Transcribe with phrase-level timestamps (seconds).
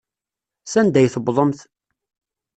[0.71, 1.59] Sanda ay tewwḍemt?